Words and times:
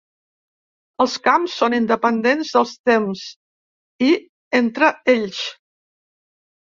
Els 1.03 1.17
camps 1.27 1.57
són 1.63 1.75
independents 1.79 2.55
del 2.55 2.67
temps 2.91 3.27
i 4.09 4.09
entre 4.61 4.91
ells. 5.15 5.47